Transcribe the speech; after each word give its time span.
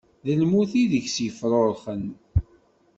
D 0.25 0.27
lmut 0.41 0.71
i 0.81 0.83
deg-s 0.91 1.17
yefrurxen. 1.25 2.03